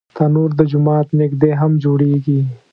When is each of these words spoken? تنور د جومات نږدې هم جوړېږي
تنور 0.15 0.49
د 0.59 0.61
جومات 0.71 1.07
نږدې 1.19 1.51
هم 1.59 1.71
جوړېږي 1.83 2.39